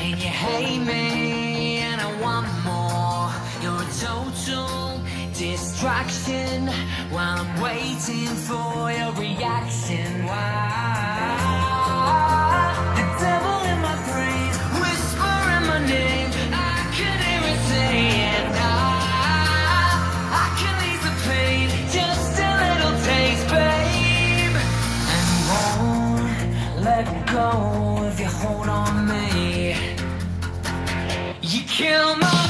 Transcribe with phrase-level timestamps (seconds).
[0.00, 3.30] and you hate me and I want more.
[3.62, 5.00] You're total
[5.34, 6.68] distraction
[7.10, 9.77] while I'm waiting for your reaction.
[31.78, 32.47] kill my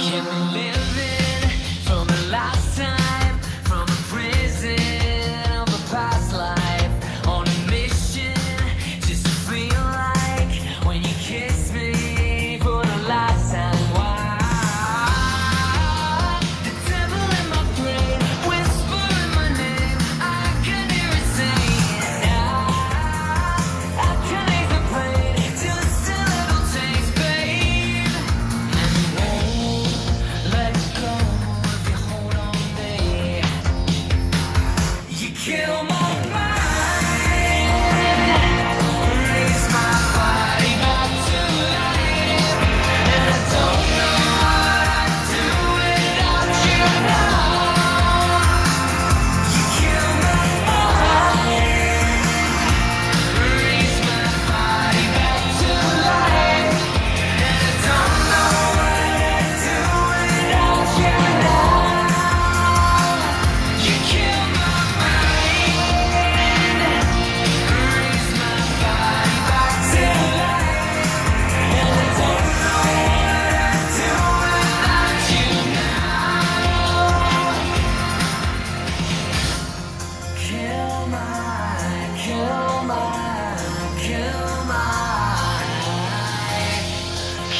[0.00, 1.19] can live it.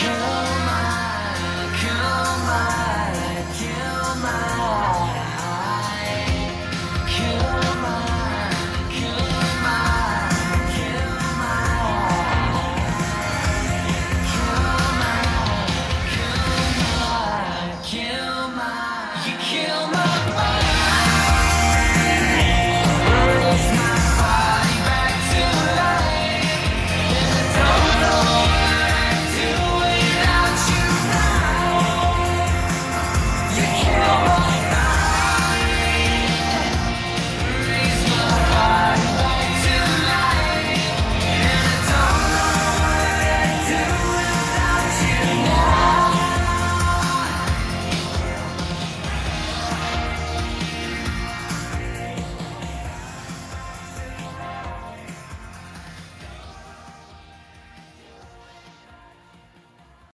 [0.03, 0.50] Yeah.